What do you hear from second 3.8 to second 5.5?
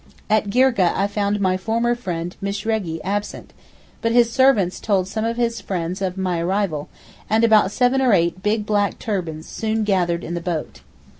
but his servants told some of